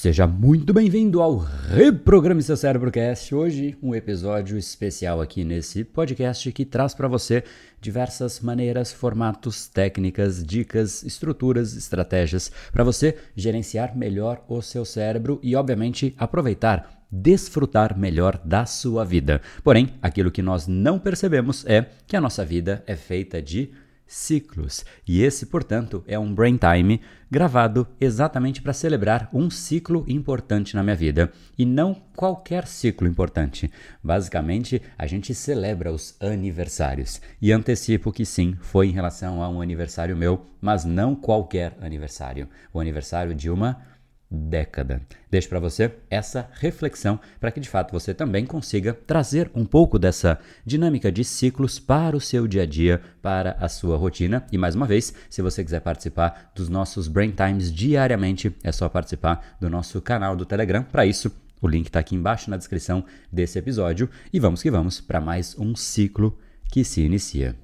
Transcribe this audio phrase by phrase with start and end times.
[0.00, 3.34] Seja muito bem-vindo ao Reprograme Seu Cérebro Cast.
[3.34, 7.44] Hoje, um episódio especial aqui nesse podcast que traz para você
[7.82, 15.54] diversas maneiras, formatos, técnicas, dicas, estruturas, estratégias para você gerenciar melhor o seu cérebro e,
[15.54, 19.42] obviamente, aproveitar desfrutar melhor da sua vida.
[19.62, 23.70] Porém, aquilo que nós não percebemos é que a nossa vida é feita de
[24.10, 24.84] ciclos.
[25.06, 27.00] E esse, portanto, é um Brain Time
[27.30, 33.70] gravado exatamente para celebrar um ciclo importante na minha vida e não qualquer ciclo importante.
[34.02, 37.20] Basicamente, a gente celebra os aniversários.
[37.40, 42.48] E antecipo que sim, foi em relação a um aniversário meu, mas não qualquer aniversário.
[42.74, 43.80] O aniversário de uma
[44.30, 45.02] década.
[45.30, 49.98] Deixo para você essa reflexão para que de fato você também consiga trazer um pouco
[49.98, 54.46] dessa dinâmica de ciclos para o seu dia a dia, para a sua rotina.
[54.52, 58.88] E mais uma vez, se você quiser participar dos nossos Brain Times diariamente, é só
[58.88, 60.84] participar do nosso canal do Telegram.
[60.84, 64.08] Para isso, o link está aqui embaixo na descrição desse episódio.
[64.32, 66.38] E vamos que vamos para mais um ciclo
[66.70, 67.56] que se inicia.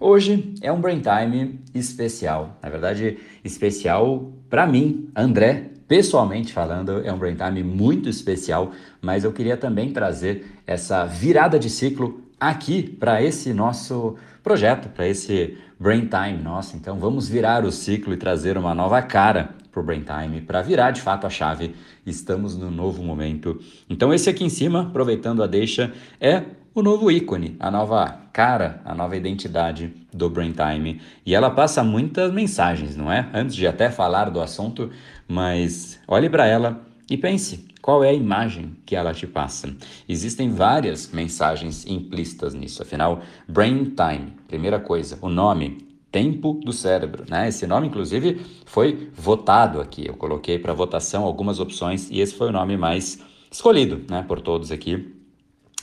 [0.00, 2.56] Hoje é um Brain Time especial.
[2.62, 8.70] Na verdade, especial para mim, André, pessoalmente falando, é um Brain Time muito especial,
[9.02, 15.08] mas eu queria também trazer essa virada de ciclo aqui para esse nosso projeto, para
[15.08, 16.76] esse Brain Time nosso.
[16.76, 20.62] Então, vamos virar o ciclo e trazer uma nova cara para o Brain Time, para
[20.62, 21.74] virar de fato a chave.
[22.06, 23.60] Estamos no novo momento.
[23.90, 28.80] Então, esse aqui em cima, aproveitando a deixa, é o novo ícone, a nova cara,
[28.84, 31.00] a nova identidade do Brain Time.
[31.26, 33.28] E ela passa muitas mensagens, não é?
[33.34, 34.90] Antes de até falar do assunto,
[35.26, 36.80] mas olhe para ela
[37.10, 39.74] e pense qual é a imagem que ela te passa.
[40.08, 42.82] Existem várias mensagens implícitas nisso.
[42.82, 47.48] Afinal, Brain Time, primeira coisa, o nome, tempo do cérebro, né?
[47.48, 50.06] Esse nome, inclusive, foi votado aqui.
[50.06, 53.18] Eu coloquei para votação algumas opções e esse foi o nome mais
[53.50, 55.17] escolhido, né, por todos aqui.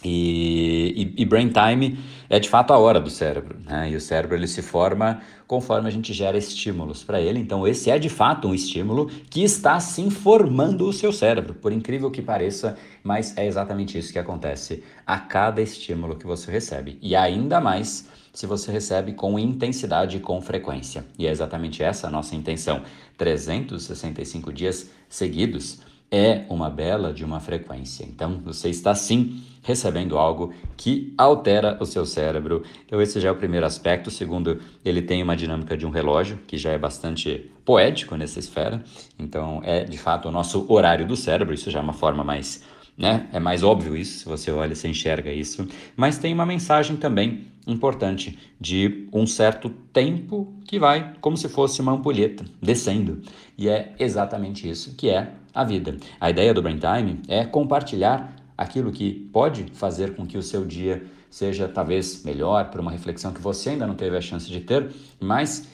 [0.08, 1.98] E, e, e, brain time
[2.30, 3.90] é de fato a hora do cérebro, né?
[3.90, 7.40] E o cérebro ele se forma conforme a gente gera estímulos para ele.
[7.40, 11.72] Então esse é de fato um estímulo que está sim formando o seu cérebro, por
[11.72, 17.00] incrível que pareça, mas é exatamente isso que acontece a cada estímulo que você recebe.
[17.02, 21.06] E ainda mais se você recebe com intensidade e com frequência.
[21.18, 22.84] E é exatamente essa a nossa intenção.
[23.18, 25.80] 365 dias seguidos
[26.12, 28.04] é uma bela de uma frequência.
[28.04, 32.64] Então você está sim recebendo algo que altera o seu cérebro.
[32.86, 34.08] Então, esse já é o primeiro aspecto.
[34.08, 38.38] O segundo, ele tem uma dinâmica de um relógio, que já é bastante poético nessa
[38.38, 38.84] esfera.
[39.18, 41.54] Então, é de fato o nosso horário do cérebro.
[41.54, 42.64] Isso já é uma forma mais.
[42.96, 43.28] Né?
[43.34, 45.68] É mais óbvio isso, se você olha, você enxerga isso.
[45.98, 51.82] Mas tem uma mensagem também importante de um certo tempo que vai como se fosse
[51.82, 53.22] uma ampulheta descendo.
[53.58, 55.96] E é exatamente isso que é a vida.
[56.20, 60.66] A ideia do Brain Time é compartilhar aquilo que pode fazer com que o seu
[60.66, 64.60] dia seja talvez melhor, por uma reflexão que você ainda não teve a chance de
[64.60, 65.68] ter, mas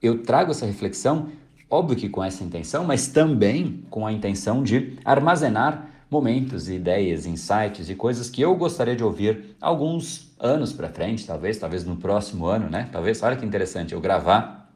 [0.00, 1.28] eu trago essa reflexão,
[1.68, 7.90] óbvio que com essa intenção, mas também com a intenção de armazenar momentos, ideias, insights
[7.90, 12.46] e coisas que eu gostaria de ouvir alguns anos para frente, talvez, talvez no próximo
[12.46, 12.88] ano, né?
[12.92, 14.70] Talvez, olha que interessante, eu gravar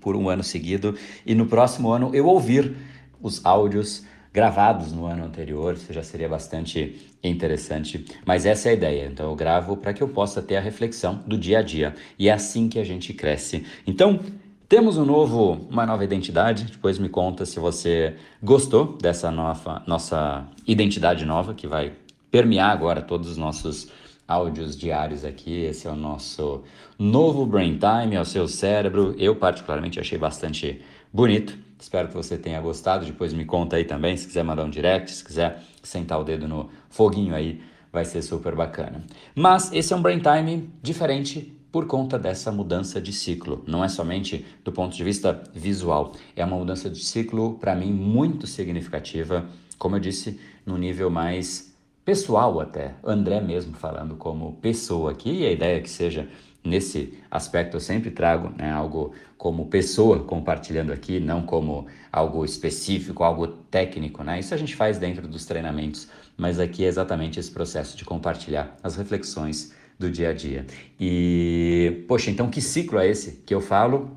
[0.00, 2.74] por um ano seguido e no próximo ano eu ouvir
[3.22, 8.04] os áudios gravados no ano anterior, isso já seria bastante interessante.
[8.24, 9.06] Mas essa é a ideia.
[9.06, 11.94] Então eu gravo para que eu possa ter a reflexão do dia a dia.
[12.18, 13.64] E é assim que a gente cresce.
[13.86, 14.20] Então,
[14.68, 16.64] temos um novo, uma nova identidade.
[16.64, 21.92] Depois me conta se você gostou dessa nova, nossa identidade nova que vai
[22.30, 23.90] permear agora todos os nossos
[24.26, 25.62] áudios diários aqui.
[25.62, 26.62] Esse é o nosso
[26.98, 29.14] novo Brain Time, é o seu cérebro.
[29.18, 31.58] Eu particularmente achei bastante bonito.
[31.78, 33.06] Espero que você tenha gostado.
[33.06, 36.48] Depois me conta aí também, se quiser mandar um direct, se quiser sentar o dedo
[36.48, 37.60] no foguinho aí,
[37.92, 39.04] vai ser super bacana.
[39.34, 43.62] Mas esse é um brain time diferente por conta dessa mudança de ciclo.
[43.66, 47.92] Não é somente do ponto de vista visual, é uma mudança de ciclo para mim
[47.92, 49.46] muito significativa,
[49.78, 52.94] como eu disse, no nível mais pessoal até.
[53.04, 56.28] André mesmo falando como pessoa aqui, e a ideia é que seja
[56.64, 63.22] nesse aspecto eu sempre trago né, algo como pessoa compartilhando aqui, não como algo específico,
[63.22, 64.40] algo técnico, né?
[64.40, 68.76] Isso a gente faz dentro dos treinamentos, mas aqui é exatamente esse processo de compartilhar
[68.82, 70.66] as reflexões do dia a dia.
[70.98, 74.10] E, poxa, então que ciclo é esse que eu falo?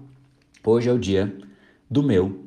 [0.64, 1.36] Hoje é o dia
[1.90, 2.46] do meu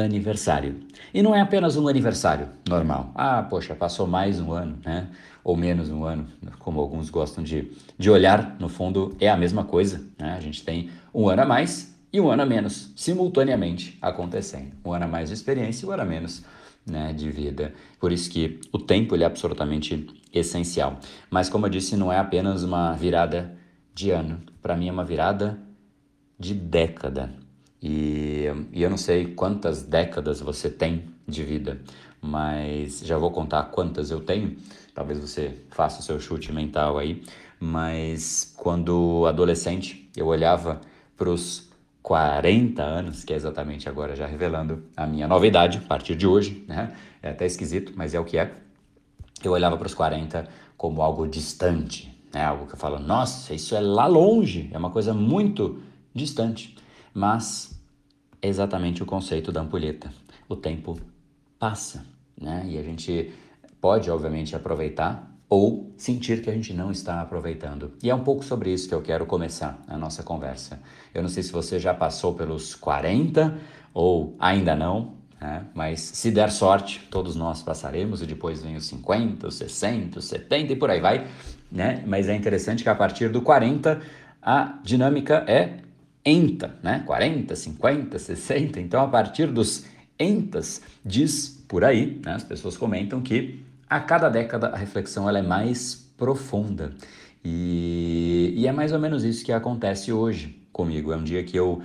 [0.00, 0.76] aniversário.
[1.12, 3.12] E não é apenas um aniversário normal.
[3.14, 5.08] Ah, poxa, passou mais um ano, né?
[5.42, 6.26] Ou menos um ano,
[6.58, 10.34] como alguns gostam de, de olhar, no fundo é a mesma coisa, né?
[10.36, 14.72] A gente tem um ano a mais e um ano a menos, simultaneamente acontecendo.
[14.84, 16.44] Um ano a mais de experiência e um ano a menos
[16.86, 17.74] né, de vida.
[17.98, 21.00] Por isso que o tempo ele é absolutamente essencial.
[21.30, 23.56] Mas como eu disse, não é apenas uma virada
[23.94, 24.40] de ano.
[24.62, 25.58] Para mim é uma virada
[26.38, 27.34] de década.
[27.88, 31.80] E, e eu não sei quantas décadas você tem de vida,
[32.20, 34.56] mas já vou contar quantas eu tenho.
[34.92, 37.22] Talvez você faça o seu chute mental aí.
[37.60, 40.80] Mas quando adolescente, eu olhava
[41.16, 41.70] para os
[42.02, 46.26] 40 anos, que é exatamente agora já revelando a minha nova idade, a partir de
[46.26, 46.92] hoje, né?
[47.22, 48.52] É até esquisito, mas é o que é.
[49.44, 52.44] Eu olhava para os 40 como algo distante, né?
[52.44, 55.80] Algo que eu falo, nossa, isso é lá longe, é uma coisa muito
[56.12, 56.76] distante.
[57.14, 57.75] Mas
[58.46, 60.12] é exatamente o conceito da ampulheta.
[60.48, 60.98] O tempo
[61.58, 62.04] passa,
[62.40, 62.64] né?
[62.68, 63.32] E a gente
[63.80, 67.92] pode, obviamente, aproveitar ou sentir que a gente não está aproveitando.
[68.02, 70.80] E é um pouco sobre isso que eu quero começar a nossa conversa.
[71.14, 73.56] Eu não sei se você já passou pelos 40
[73.94, 75.64] ou ainda não, né?
[75.72, 80.24] mas se der sorte, todos nós passaremos e depois vem os 50, os 60, os
[80.24, 81.28] 70 e por aí vai.
[81.70, 82.02] Né?
[82.06, 84.00] Mas é interessante que a partir do 40
[84.42, 85.85] a dinâmica é
[86.26, 87.04] enta, né?
[87.06, 88.80] 40, 50, 60.
[88.80, 89.86] Então a partir dos
[90.18, 92.34] entas diz por aí, né?
[92.34, 96.92] as pessoas comentam que a cada década a reflexão ela é mais profunda.
[97.44, 101.12] E, e é mais ou menos isso que acontece hoje comigo.
[101.12, 101.82] É um dia que eu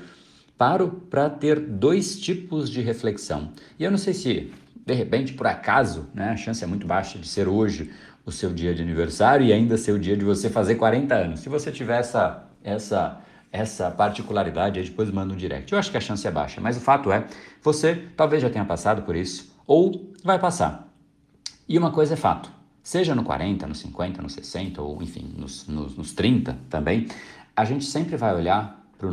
[0.58, 3.52] paro para ter dois tipos de reflexão.
[3.78, 7.20] E eu não sei se, de repente, por acaso, né, a chance é muito baixa
[7.20, 7.92] de ser hoje
[8.26, 11.40] o seu dia de aniversário e ainda ser o dia de você fazer 40 anos.
[11.42, 13.20] Se você tiver essa, essa,
[13.52, 15.72] essa particularidade, aí depois manda um direct.
[15.72, 17.28] Eu acho que a chance é baixa, mas o fato é,
[17.62, 20.88] você talvez já tenha passado por isso ou vai passar.
[21.68, 22.52] E uma coisa é fato,
[22.82, 27.08] seja no 40, no 50, no 60 ou enfim, nos, nos, nos 30 também,
[27.56, 29.10] a gente sempre vai olhar para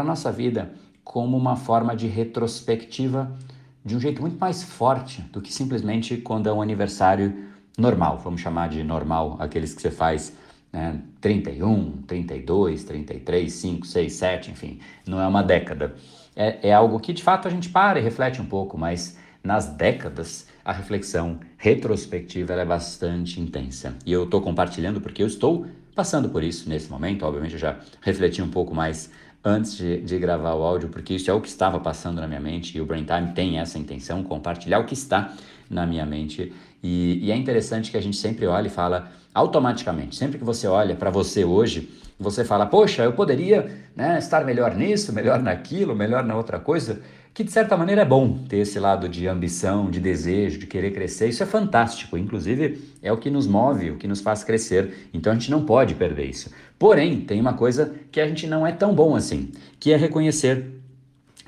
[0.00, 0.72] a nossa vida
[1.04, 3.36] como uma forma de retrospectiva
[3.84, 8.40] de um jeito muito mais forte do que simplesmente quando é um aniversário normal, vamos
[8.40, 10.32] chamar de normal aqueles que você faz
[10.72, 15.94] né, 31, 32, 33, 5, 6, 7, enfim, não é uma década.
[16.34, 19.66] É, é algo que de fato a gente para e reflete um pouco, mas nas
[19.66, 23.96] décadas a reflexão retrospectiva é bastante intensa.
[24.04, 27.24] E eu estou compartilhando porque eu estou passando por isso nesse momento.
[27.24, 29.10] Obviamente, eu já refleti um pouco mais
[29.44, 32.40] antes de, de, gravar o áudio, porque isso é o que estava passando na minha
[32.40, 35.34] mente e o Brain Time tem essa intenção, compartilhar o que está
[35.68, 36.52] na minha mente.
[36.82, 40.66] E, e é interessante que a gente sempre olha e fala automaticamente, sempre que você
[40.66, 41.88] olha para você hoje,
[42.18, 47.00] você fala, poxa, eu poderia né, estar melhor nisso, melhor naquilo, melhor na outra coisa
[47.32, 50.92] que de certa maneira é bom ter esse lado de ambição, de desejo, de querer
[50.92, 51.28] crescer.
[51.28, 55.08] Isso é fantástico, inclusive é o que nos move, o que nos faz crescer.
[55.14, 56.50] Então a gente não pode perder isso.
[56.78, 60.79] Porém, tem uma coisa que a gente não é tão bom assim, que é reconhecer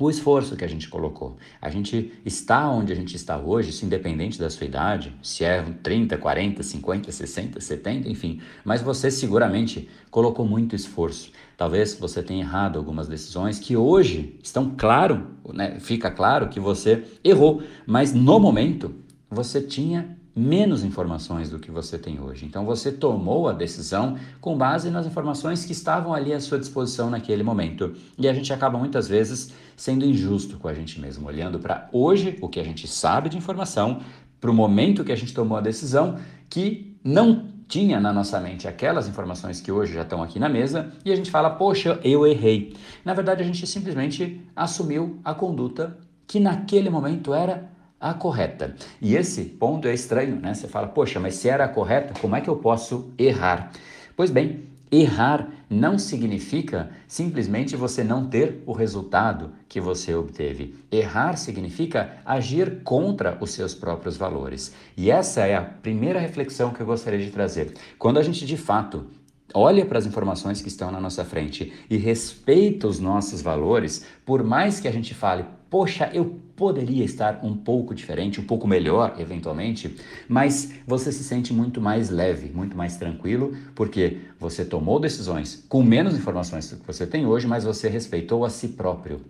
[0.04, 1.37] o esforço que a gente colocou.
[1.60, 5.62] A gente está onde a gente está hoje, isso independente da sua idade, se é
[5.82, 11.31] 30, 40, 50, 60, 70, enfim, mas você seguramente colocou muito esforço.
[11.56, 17.04] Talvez você tenha errado algumas decisões que hoje estão claro, né, fica claro que você
[17.22, 18.94] errou, mas no momento
[19.31, 22.46] você tinha menos informações do que você tem hoje.
[22.46, 27.11] Então você tomou a decisão com base nas informações que estavam ali à sua disposição
[27.11, 27.95] naquele momento.
[28.18, 32.38] E a gente acaba muitas vezes sendo injusto com a gente mesmo, olhando para hoje
[32.40, 34.00] o que a gente sabe de informação,
[34.40, 36.16] para o momento que a gente tomou a decisão,
[36.49, 40.92] que não tinha na nossa mente aquelas informações que hoje já estão aqui na mesa
[41.04, 42.76] e a gente fala, poxa, eu errei.
[43.04, 47.72] Na verdade, a gente simplesmente assumiu a conduta que naquele momento era
[48.02, 48.75] a correta.
[49.00, 50.52] E esse ponto é estranho, né?
[50.52, 53.71] Você fala, poxa, mas se era a correta, como é que eu posso errar?
[54.16, 60.75] Pois bem, errar não significa simplesmente você não ter o resultado que você obteve.
[60.90, 64.75] Errar significa agir contra os seus próprios valores.
[64.97, 67.73] E essa é a primeira reflexão que eu gostaria de trazer.
[67.99, 69.06] Quando a gente de fato
[69.54, 74.42] olha para as informações que estão na nossa frente e respeita os nossos valores, por
[74.42, 79.14] mais que a gente fale, poxa, eu poderia estar um pouco diferente, um pouco melhor,
[79.19, 79.97] eventualmente,
[80.29, 85.83] mas você se sente muito mais leve, muito mais tranquilo, porque você tomou decisões com
[85.83, 89.23] menos informações do que você tem hoje, mas você respeitou a si próprio.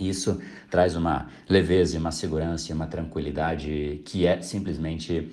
[0.00, 0.40] Isso
[0.70, 5.28] traz uma leveza, uma segurança uma tranquilidade que é simplesmente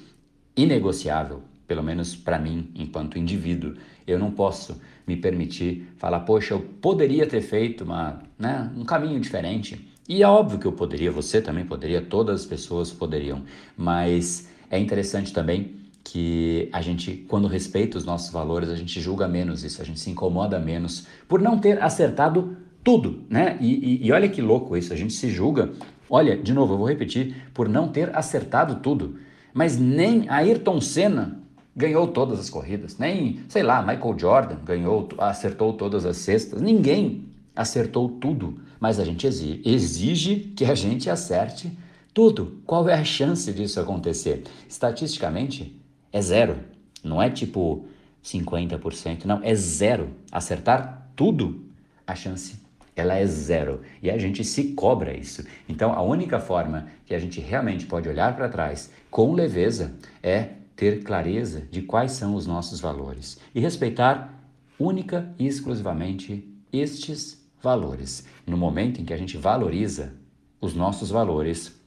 [0.57, 3.75] inegociável pelo menos para mim, enquanto indivíduo.
[4.05, 9.17] Eu não posso me permitir falar, poxa, eu poderia ter feito uma, né, um caminho
[9.21, 9.90] diferente.
[10.11, 13.43] E é óbvio que eu poderia, você também poderia, todas as pessoas poderiam,
[13.77, 19.25] mas é interessante também que a gente, quando respeita os nossos valores, a gente julga
[19.25, 23.57] menos isso, a gente se incomoda menos por não ter acertado tudo, né?
[23.61, 25.71] E, e, e olha que louco isso, a gente se julga.
[26.09, 29.15] Olha, de novo, eu vou repetir, por não ter acertado tudo.
[29.53, 31.39] Mas nem Ayrton Senna
[31.73, 36.61] ganhou todas as corridas, nem, sei lá, Michael Jordan ganhou, acertou todas as cestas.
[36.61, 41.71] Ninguém acertou tudo, mas a gente exige, que a gente acerte
[42.13, 42.61] tudo.
[42.65, 44.43] Qual é a chance disso acontecer?
[44.67, 45.79] Estatisticamente,
[46.11, 46.57] é zero.
[47.03, 47.85] Não é tipo
[48.23, 50.09] 50%, não, é zero.
[50.31, 51.65] Acertar tudo,
[52.05, 52.59] a chance
[52.95, 53.81] ela é zero.
[54.01, 55.43] E a gente se cobra isso.
[55.67, 60.49] Então, a única forma que a gente realmente pode olhar para trás com leveza é
[60.75, 64.33] ter clareza de quais são os nossos valores e respeitar
[64.79, 68.25] única e exclusivamente estes valores.
[68.45, 70.13] No momento em que a gente valoriza
[70.59, 71.79] os nossos valores,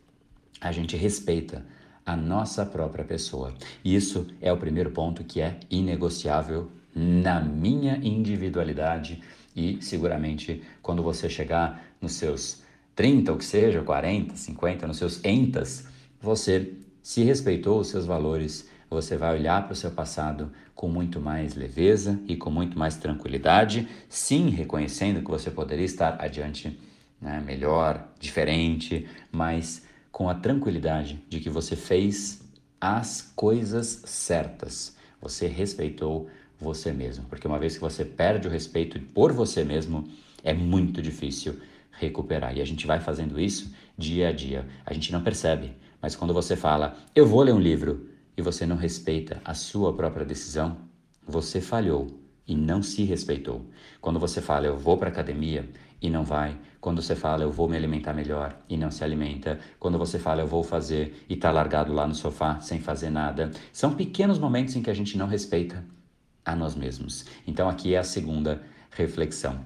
[0.60, 1.64] a gente respeita
[2.04, 3.54] a nossa própria pessoa.
[3.84, 9.20] Isso é o primeiro ponto que é inegociável na minha individualidade
[9.54, 12.62] e seguramente quando você chegar nos seus
[12.94, 15.86] 30, ou que seja, 40, 50, nos seus entas,
[16.20, 21.20] você se respeitou os seus valores, você vai olhar para o seu passado com muito
[21.20, 26.78] mais leveza e com muito mais tranquilidade, sim, reconhecendo que você poderia estar adiante
[27.20, 32.40] né, melhor, diferente, mas com a tranquilidade de que você fez
[32.80, 34.96] as coisas certas.
[35.20, 36.28] Você respeitou
[36.60, 40.08] você mesmo, porque uma vez que você perde o respeito por você mesmo,
[40.42, 41.58] é muito difícil
[41.90, 42.56] recuperar.
[42.56, 44.66] E a gente vai fazendo isso dia a dia.
[44.84, 48.66] A gente não percebe, mas quando você fala, eu vou ler um livro, e você
[48.66, 50.76] não respeita a sua própria decisão,
[51.26, 53.64] você falhou e não se respeitou.
[54.00, 55.68] Quando você fala, eu vou para academia
[56.00, 56.58] e não vai.
[56.80, 59.58] Quando você fala, eu vou me alimentar melhor e não se alimenta.
[59.78, 63.50] Quando você fala, eu vou fazer e está largado lá no sofá sem fazer nada.
[63.72, 65.82] São pequenos momentos em que a gente não respeita
[66.44, 67.24] a nós mesmos.
[67.46, 69.64] Então aqui é a segunda reflexão.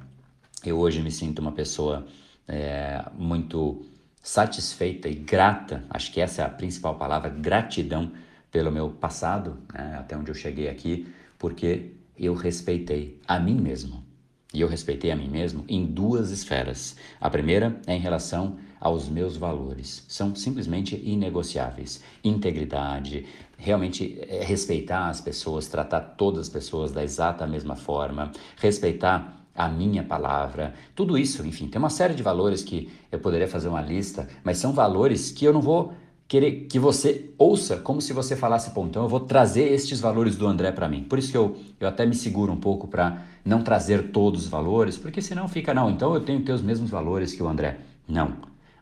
[0.65, 2.07] Eu hoje me sinto uma pessoa
[2.47, 3.85] é, muito
[4.23, 8.13] satisfeita e grata, acho que essa é a principal palavra, gratidão
[8.51, 11.07] pelo meu passado, né, até onde eu cheguei aqui,
[11.39, 14.05] porque eu respeitei a mim mesmo.
[14.53, 16.97] E eu respeitei a mim mesmo em duas esferas.
[17.21, 20.05] A primeira é em relação aos meus valores.
[20.09, 22.03] São simplesmente inegociáveis.
[22.25, 23.27] Integridade,
[23.59, 29.69] realmente é, respeitar as pessoas, tratar todas as pessoas da exata mesma forma, respeitar a
[29.69, 33.81] minha palavra, tudo isso, enfim, tem uma série de valores que eu poderia fazer uma
[33.81, 35.93] lista, mas são valores que eu não vou
[36.29, 40.37] querer que você ouça como se você falasse, pô, então eu vou trazer estes valores
[40.37, 41.03] do André para mim.
[41.03, 44.49] Por isso que eu, eu até me seguro um pouco para não trazer todos os
[44.49, 47.49] valores, porque senão fica, não, então eu tenho que ter os mesmos valores que o
[47.49, 47.79] André.
[48.07, 48.37] Não,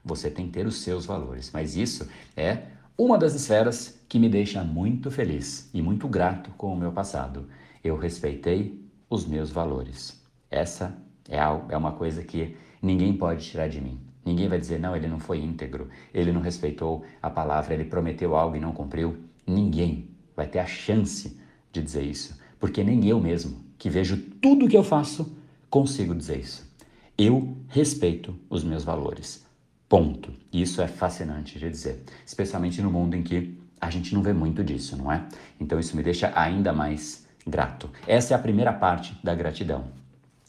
[0.05, 2.65] você tem que ter os seus valores, mas isso é
[2.99, 7.47] uma das esferas que me deixa muito feliz e muito grato com o meu passado.
[7.83, 10.21] Eu respeitei os meus valores.
[10.51, 10.97] Essa
[11.29, 14.01] é, é uma coisa que ninguém pode tirar de mim.
[14.27, 18.35] Ninguém vai dizer, não, ele não foi íntegro, ele não respeitou a palavra, ele prometeu
[18.35, 19.17] algo e não cumpriu.
[19.47, 21.39] Ninguém vai ter a chance
[21.73, 25.33] de dizer isso, porque nem eu mesmo, que vejo tudo que eu faço,
[25.71, 26.69] consigo dizer isso.
[27.17, 29.47] Eu respeito os meus valores.
[29.89, 30.33] Ponto.
[30.53, 34.65] Isso é fascinante de dizer, especialmente no mundo em que a gente não vê muito
[34.65, 35.25] disso, não é?
[35.61, 37.89] Então isso me deixa ainda mais grato.
[38.09, 39.85] Essa é a primeira parte da gratidão.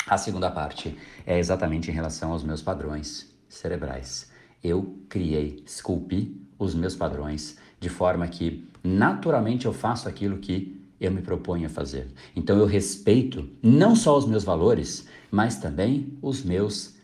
[0.07, 4.31] A segunda parte é exatamente em relação aos meus padrões cerebrais.
[4.63, 11.11] Eu criei, esculpi os meus padrões de forma que naturalmente eu faço aquilo que eu
[11.11, 12.07] me proponho a fazer.
[12.35, 16.95] Então eu respeito não só os meus valores, mas também os meus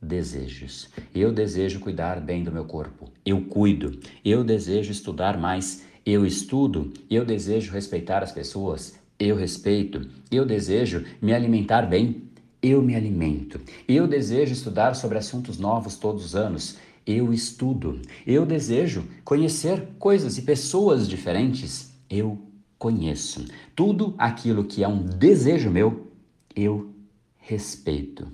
[0.00, 0.88] desejos.
[1.14, 3.98] Eu desejo cuidar bem do meu corpo, eu cuido.
[4.24, 6.92] Eu desejo estudar mais, eu estudo.
[7.08, 10.08] Eu desejo respeitar as pessoas, eu respeito.
[10.30, 12.22] Eu desejo me alimentar bem,
[12.62, 13.60] eu me alimento.
[13.86, 18.00] Eu desejo estudar sobre assuntos novos todos os anos, eu estudo.
[18.26, 22.38] Eu desejo conhecer coisas e pessoas diferentes, eu
[22.78, 23.44] conheço.
[23.74, 26.10] Tudo aquilo que é um desejo meu,
[26.54, 26.92] eu
[27.38, 28.26] respeito.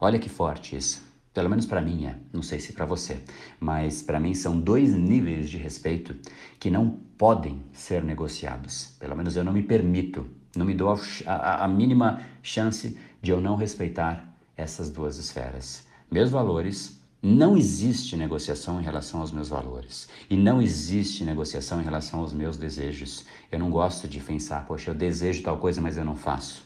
[0.00, 1.05] Olha que forte isso.
[1.36, 3.22] Pelo menos para mim é, não sei se para você,
[3.60, 6.16] mas para mim são dois níveis de respeito
[6.58, 8.96] que não podem ser negociados.
[8.98, 10.26] Pelo menos eu não me permito,
[10.56, 10.98] não me dou a,
[11.30, 15.86] a, a mínima chance de eu não respeitar essas duas esferas.
[16.10, 20.08] Meus valores, não existe negociação em relação aos meus valores.
[20.30, 23.26] E não existe negociação em relação aos meus desejos.
[23.52, 26.64] Eu não gosto de pensar, poxa, eu desejo tal coisa, mas eu não faço.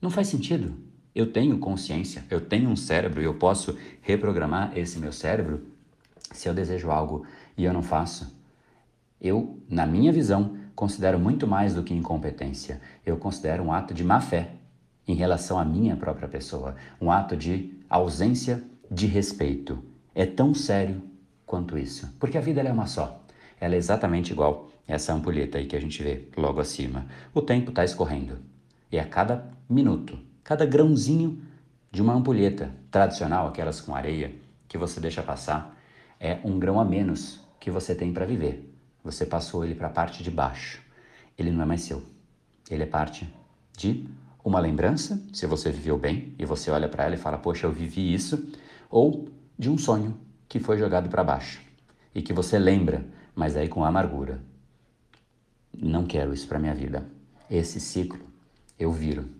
[0.00, 0.85] Não faz sentido.
[1.16, 5.62] Eu tenho consciência, eu tenho um cérebro e eu posso reprogramar esse meu cérebro
[6.30, 7.24] se eu desejo algo
[7.56, 8.36] e eu não faço.
[9.18, 12.82] Eu, na minha visão, considero muito mais do que incompetência.
[13.04, 14.50] Eu considero um ato de má fé
[15.08, 19.82] em relação à minha própria pessoa, um ato de ausência de respeito.
[20.14, 21.02] É tão sério
[21.46, 23.24] quanto isso, porque a vida é uma só.
[23.58, 27.06] Ela é exatamente igual essa ampulheta aí que a gente vê logo acima.
[27.32, 28.38] O tempo está escorrendo
[28.92, 31.42] e a cada minuto, cada grãozinho
[31.90, 34.32] de uma ampulheta tradicional, aquelas com areia
[34.68, 35.76] que você deixa passar,
[36.20, 38.72] é um grão a menos que você tem para viver.
[39.02, 40.80] Você passou ele para a parte de baixo.
[41.36, 42.00] Ele não é mais seu.
[42.70, 43.28] Ele é parte
[43.76, 44.06] de
[44.44, 47.72] uma lembrança, se você viveu bem e você olha para ela e fala: "Poxa, eu
[47.72, 48.48] vivi isso",
[48.88, 50.16] ou de um sonho
[50.48, 51.60] que foi jogado para baixo
[52.14, 54.40] e que você lembra, mas aí com amargura.
[55.76, 57.04] Não quero isso para minha vida.
[57.50, 58.24] Esse ciclo
[58.78, 59.35] eu viro.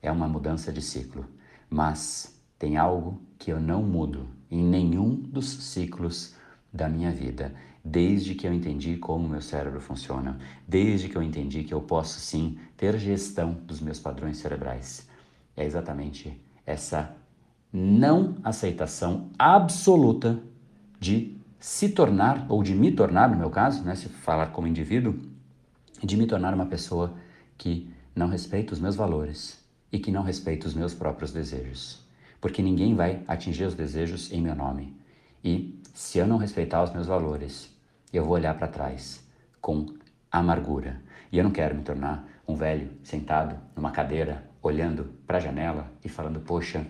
[0.00, 1.26] É uma mudança de ciclo,
[1.68, 6.34] mas tem algo que eu não mudo em nenhum dos ciclos
[6.72, 11.64] da minha vida, desde que eu entendi como meu cérebro funciona, desde que eu entendi
[11.64, 15.08] que eu posso sim ter gestão dos meus padrões cerebrais.
[15.56, 17.14] É exatamente essa
[17.72, 20.40] não aceitação absoluta
[21.00, 25.18] de se tornar, ou de me tornar, no meu caso, né, se falar como indivíduo,
[26.02, 27.14] de me tornar uma pessoa
[27.56, 29.57] que não respeita os meus valores
[29.92, 32.06] e que não respeita os meus próprios desejos.
[32.40, 34.96] Porque ninguém vai atingir os desejos em meu nome.
[35.42, 37.70] E se eu não respeitar os meus valores,
[38.12, 39.24] eu vou olhar para trás
[39.60, 39.86] com
[40.30, 41.00] amargura.
[41.32, 45.90] E eu não quero me tornar um velho sentado numa cadeira, olhando para a janela
[46.04, 46.86] e falando: Poxa,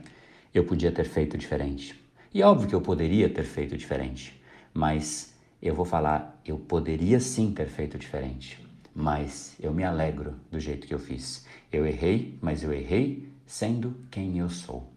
[0.54, 1.98] eu podia ter feito diferente.
[2.32, 4.40] E óbvio que eu poderia ter feito diferente,
[4.72, 8.64] mas eu vou falar: eu poderia sim ter feito diferente,
[8.98, 11.46] mas eu me alegro do jeito que eu fiz.
[11.70, 14.92] Eu errei, mas eu errei sendo quem eu sou.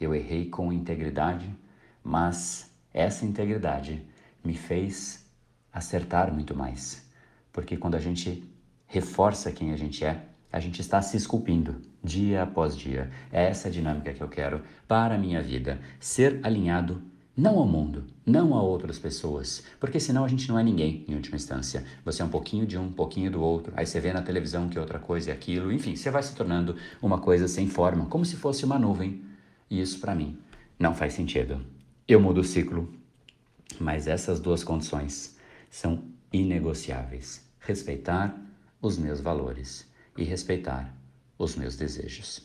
[0.00, 1.48] Eu errei com integridade,
[2.02, 4.04] mas essa integridade
[4.44, 5.24] me fez
[5.72, 7.08] acertar muito mais.
[7.52, 8.42] Porque quando a gente
[8.88, 13.08] reforça quem a gente é, a gente está se esculpindo dia após dia.
[13.30, 15.80] É essa dinâmica que eu quero para a minha vida.
[16.00, 17.00] Ser alinhado
[17.36, 21.14] não ao mundo, não a outras pessoas, porque senão a gente não é ninguém em
[21.14, 21.84] última instância.
[22.04, 24.68] Você é um pouquinho de um, um pouquinho do outro, aí você vê na televisão
[24.68, 28.24] que outra coisa é aquilo, enfim, você vai se tornando uma coisa sem forma, como
[28.24, 29.22] se fosse uma nuvem.
[29.68, 30.38] E isso para mim
[30.78, 31.60] não faz sentido.
[32.06, 32.92] Eu mudo o ciclo,
[33.80, 35.36] mas essas duas condições
[35.70, 38.38] são inegociáveis: respeitar
[38.80, 40.94] os meus valores e respeitar
[41.38, 42.42] os meus desejos.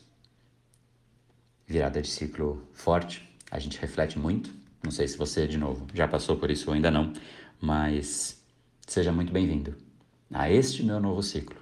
[1.68, 4.59] Virada de ciclo forte, a gente reflete muito.
[4.84, 7.12] Não sei se você, de novo, já passou por isso ou ainda não,
[7.60, 8.42] mas
[8.88, 9.76] seja muito bem-vindo
[10.34, 11.58] a este meu novo ciclo.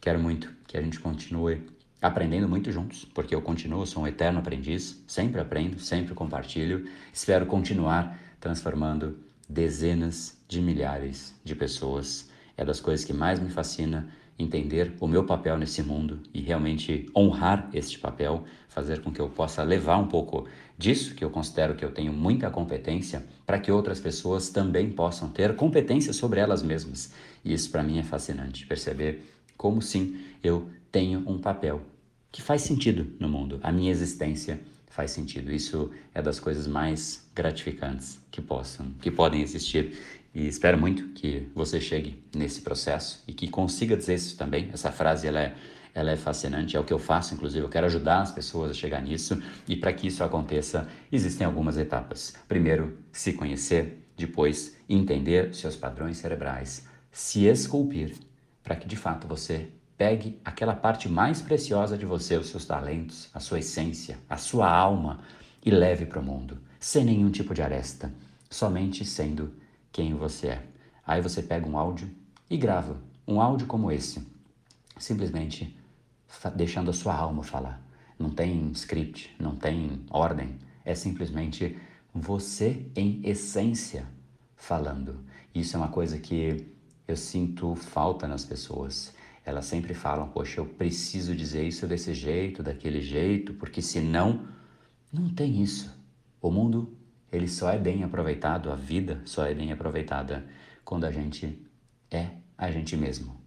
[0.00, 1.62] Quero muito que a gente continue
[2.02, 6.88] aprendendo muito juntos, porque eu continuo, sou um eterno aprendiz, sempre aprendo, sempre compartilho.
[7.12, 9.16] Espero continuar transformando
[9.48, 12.28] dezenas de milhares de pessoas.
[12.56, 17.08] É das coisas que mais me fascina entender o meu papel nesse mundo e realmente
[17.16, 21.74] honrar este papel, fazer com que eu possa levar um pouco disso, que eu considero
[21.74, 26.62] que eu tenho muita competência, para que outras pessoas também possam ter competência sobre elas
[26.62, 27.12] mesmas.
[27.44, 29.22] E isso para mim é fascinante, perceber
[29.56, 31.82] como sim eu tenho um papel
[32.30, 34.60] que faz sentido no mundo, a minha existência
[34.94, 35.52] faz sentido.
[35.52, 39.98] Isso é das coisas mais gratificantes que possam, que podem existir.
[40.34, 44.68] E espero muito que você chegue nesse processo e que consiga dizer isso também.
[44.72, 45.54] Essa frase ela é,
[45.94, 47.64] ela é fascinante, é o que eu faço, inclusive.
[47.64, 49.40] Eu quero ajudar as pessoas a chegar nisso.
[49.68, 52.34] E para que isso aconteça, existem algumas etapas.
[52.48, 54.00] Primeiro, se conhecer.
[54.16, 56.86] Depois, entender seus padrões cerebrais.
[57.12, 58.16] Se esculpir
[58.62, 63.28] para que de fato você pegue aquela parte mais preciosa de você, os seus talentos,
[63.32, 65.20] a sua essência, a sua alma
[65.64, 68.12] e leve para o mundo, sem nenhum tipo de aresta,
[68.50, 69.52] somente sendo
[69.92, 70.62] quem você é.
[71.06, 72.10] Aí você pega um áudio
[72.50, 74.26] e grava um áudio como esse,
[74.98, 75.76] simplesmente
[76.54, 77.82] deixando a sua alma falar.
[78.18, 81.76] Não tem script, não tem ordem, é simplesmente
[82.12, 84.06] você em essência
[84.56, 85.24] falando.
[85.54, 86.66] Isso é uma coisa que
[87.06, 89.14] eu sinto falta nas pessoas.
[89.44, 94.48] Elas sempre falam, poxa, eu preciso dizer isso desse jeito, daquele jeito, porque senão
[95.12, 95.94] não tem isso.
[96.40, 96.96] O mundo
[97.30, 100.46] ele só é bem aproveitado, a vida só é bem aproveitada
[100.84, 101.60] quando a gente
[102.10, 103.43] é a gente mesmo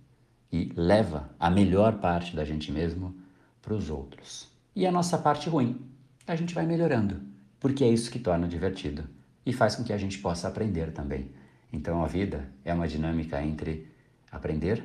[0.52, 3.16] e leva a melhor parte da gente mesmo
[3.62, 4.50] para os outros.
[4.76, 5.82] E a nossa parte ruim,
[6.26, 7.22] a gente vai melhorando,
[7.60, 9.04] porque é isso que torna divertido
[9.46, 11.32] e faz com que a gente possa aprender também.
[11.72, 13.92] Então a vida é uma dinâmica entre
[14.32, 14.84] aprender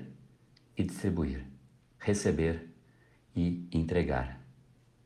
[0.76, 1.44] e distribuir,
[1.98, 2.68] receber
[3.34, 4.40] e entregar.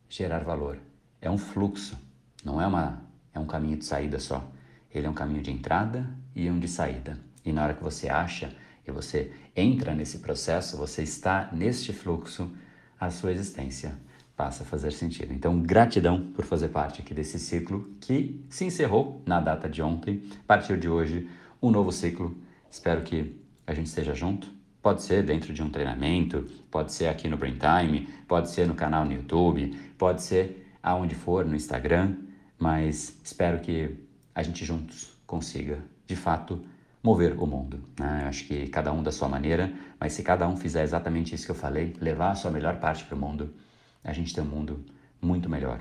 [0.09, 0.79] gerar valor.
[1.21, 1.99] É um fluxo,
[2.45, 3.03] não é uma
[3.35, 4.51] é um caminho de saída só.
[4.91, 7.19] Ele é um caminho de entrada e um de saída.
[7.45, 8.51] E na hora que você acha
[8.87, 12.53] e você entra nesse processo, você está neste fluxo,
[13.01, 13.97] a sua existência
[14.37, 15.33] passa a fazer sentido.
[15.33, 20.23] Então, gratidão por fazer parte aqui desse ciclo que se encerrou na data de ontem.
[20.41, 21.29] A partir de hoje,
[21.63, 22.37] um novo ciclo.
[22.71, 23.35] Espero que
[23.67, 24.55] a gente esteja junto.
[24.83, 28.75] Pode ser dentro de um treinamento, pode ser aqui no Brain Time, pode ser no
[28.75, 32.15] canal no YouTube, pode ser aonde for, no Instagram,
[32.57, 33.97] mas espero que
[34.33, 36.63] a gente juntos consiga, de fato,
[37.07, 37.85] mover o mundo.
[37.97, 38.25] Né?
[38.27, 41.53] Acho que cada um da sua maneira, mas se cada um fizer exatamente isso que
[41.53, 43.55] eu falei, levar a sua melhor parte para o mundo,
[44.03, 44.85] a gente tem um mundo
[45.23, 45.81] muito melhor.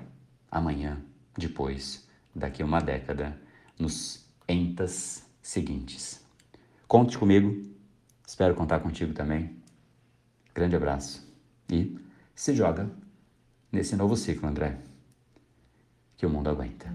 [0.52, 1.02] Amanhã,
[1.36, 3.36] depois, daqui uma década,
[3.80, 6.24] nos entas seguintes.
[6.88, 7.60] Conte comigo,
[8.28, 9.58] espero contar contigo também.
[10.54, 11.28] Grande abraço
[11.72, 11.98] e
[12.36, 12.88] se joga
[13.72, 14.78] nesse novo ciclo, André,
[16.16, 16.86] que o mundo aguenta.